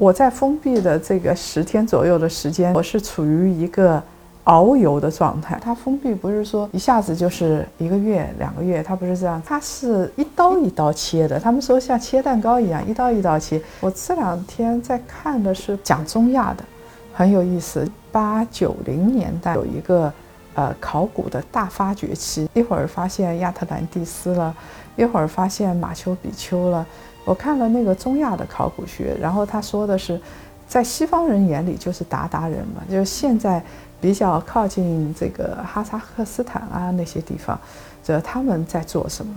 [0.00, 4.02] 我在封闭的这个十天左右的时间，我是处于一个
[4.44, 5.60] 遨游的状态。
[5.62, 11.38] 它封闭不是说一下子就是一个月、两个月，它不是这样，它是一刀一刀切的。
[11.38, 13.60] 他们说像切蛋糕一样，一刀一刀切。
[13.78, 16.64] 我这两天在看的是讲中亚的，
[17.12, 17.86] 很有意思。
[18.10, 20.10] 八九零年代有一个
[20.54, 24.54] 呃考古的大发掘期，一会儿发现亚特兰蒂斯了，
[24.96, 26.86] 一会儿发现马丘比丘了。
[27.24, 30.20] 我看了那个中亚的考古学，然后他说的是，
[30.66, 33.62] 在西方人眼里就是鞑靼人嘛，就是现在
[34.00, 37.58] 比较靠近这个哈萨克斯坦啊那些地方，
[38.02, 39.34] 这他们在做什么？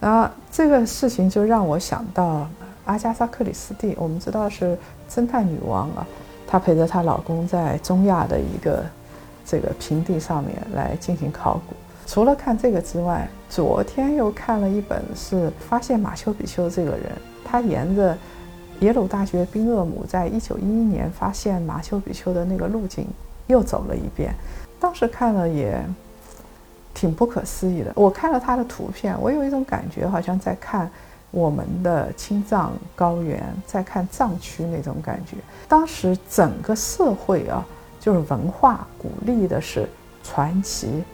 [0.00, 2.48] 然后这个事情就让我想到
[2.84, 4.76] 阿加莎·克里斯蒂，我们知道是
[5.08, 6.06] 侦探女王啊，
[6.46, 8.84] 她陪着她老公在中亚的一个
[9.50, 11.74] 这个平地上面来进行考古。
[12.06, 17.10] 除了看这个之外，昨天又看了一本，是发现马丘比丘这个人，
[17.44, 18.16] 他沿着
[18.80, 23.06] 耶鲁大学宾厄姆在一九一一年发现马丘比丘的那个路径
[23.48, 24.32] 又走了一遍。
[24.78, 25.84] 当时看了也
[26.94, 27.92] 挺不可思议的。
[27.96, 30.90] 我看了他的图片，我有一种感觉，好像在看
[31.30, 35.36] 我们的青藏高原，在看藏区那种感觉。
[35.68, 37.64] 当时整个社会啊，
[38.00, 39.88] 就是文化鼓励的是
[40.24, 41.04] 传奇。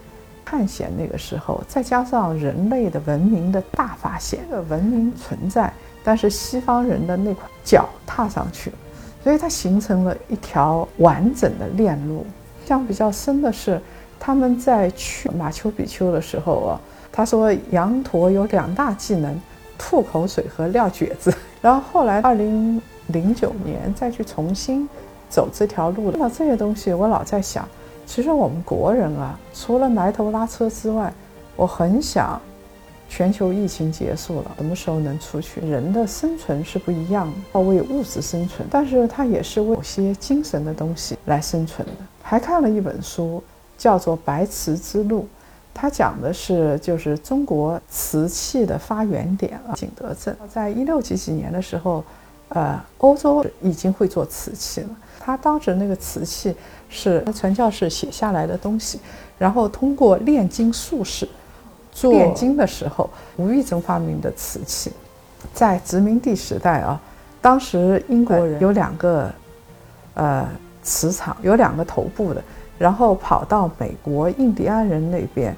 [0.48, 5.72] 探险那个时候，再加上人类的文明的大发现，这个文明存在，
[6.04, 8.76] 但是西方人的那块脚踏上去了，
[9.24, 12.24] 所以它形成了一条完整的链路。
[12.60, 13.80] 印象比较深的是，
[14.20, 19.36] 他们在去马丘比丘的时候啊，他说羊驼有两大技能：
[19.76, 21.34] 吐口水和撂蹶子。
[21.60, 24.88] 然后后来二零零九年再去重新
[25.36, 27.68] 走这条路，看到这些东西，我老在想。
[28.06, 31.12] 其实我们国人啊，除了埋头拉车之外，
[31.56, 32.40] 我很想
[33.06, 35.60] 全球疫情结束了，什么时候能出去？
[35.60, 41.92] 人的生存是不一样的，要为物质生存，但是它也是为某些精神的东西来生存的。
[42.22, 43.44] 还看了一本书，
[43.76, 45.20] 叫做《白瓷之路》，
[45.74, 52.02] 它讲的是就是中国瓷器的发源点啊，景德镇，在一六几几年的时候。
[52.48, 54.88] 呃，欧洲已经会做瓷器了。
[55.18, 56.54] 他当时那个瓷器
[56.88, 59.00] 是传教士写下来的东西，
[59.36, 61.28] 然后通过炼金术士
[61.90, 64.92] 做炼金的时候，无意中发明的瓷器。
[65.52, 67.00] 在殖民地时代啊，
[67.40, 69.28] 当时英国人有两个
[70.14, 70.48] 呃
[70.82, 72.40] 瓷厂，有两个头部的，
[72.78, 75.56] 然后跑到美国印第安人那边，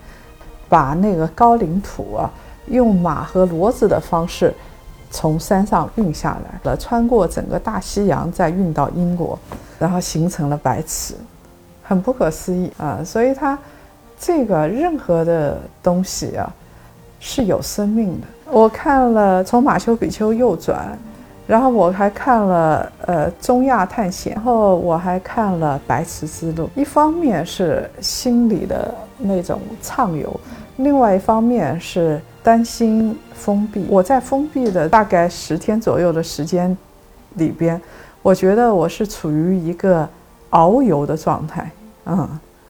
[0.69, 2.31] 把那个高岭土啊，
[2.69, 4.55] 用马和骡子的方式。
[5.11, 9.39] 从山上运下来了，穿过整个大西洋，再运到英国，
[9.79, 11.15] 然后形成了白瓷，
[11.83, 13.01] 很不可思议啊！
[13.05, 13.59] 所以它
[14.19, 16.53] 这个任何的东西啊
[17.21, 18.27] 是有生命的。
[18.51, 20.97] 我看了从马丘比丘右转，
[21.47, 26.69] 然后我还看了呃中亚探险，然后我还看了白瓷之路。
[26.75, 30.39] 一方面是心里的那种畅游，
[30.77, 32.21] 另外一方面是。
[32.43, 36.77] 担心封闭，我在封闭的大概十天左右的时间
[37.35, 37.81] 里边，
[38.23, 40.09] 我觉得我是处于一个
[40.51, 41.71] 遨游的状态，
[42.07, 42.29] 嗯。